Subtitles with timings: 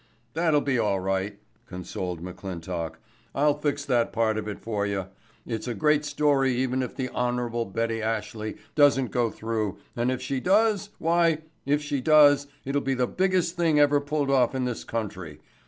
[0.33, 2.95] "That's be all right," consoled McClintock.
[3.35, 5.05] "I'll fix that part of it for you.
[5.45, 7.65] It's a great story even if the Hon.
[7.71, 13.05] Betty Ashley doesn't go through and if she does—why, if she does, it'll be the
[13.05, 15.39] biggest thing ever pulled off in this country.